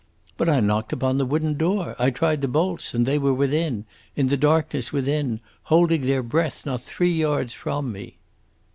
[0.35, 3.85] "But I knocked upon the wooden door, I tried the bolts; and they were within
[4.15, 8.17] in the darkness within, holding their breath not three yards from me."